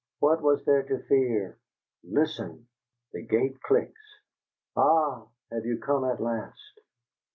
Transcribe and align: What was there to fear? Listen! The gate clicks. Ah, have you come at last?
What 0.17 0.41
was 0.41 0.65
there 0.65 0.81
to 0.81 0.97
fear? 1.03 1.59
Listen! 2.03 2.65
The 3.13 3.21
gate 3.21 3.61
clicks. 3.61 4.01
Ah, 4.75 5.27
have 5.51 5.67
you 5.67 5.77
come 5.77 6.05
at 6.05 6.19
last? 6.19 6.79